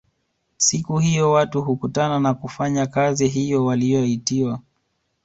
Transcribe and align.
Siku 0.57 0.97
hiyo 0.97 1.31
watu 1.31 1.61
hukutana 1.61 2.19
na 2.19 2.33
kufanya 2.33 2.87
kazi 2.87 3.27
hiyo 3.27 3.65
waliyoitiwa 3.65 4.59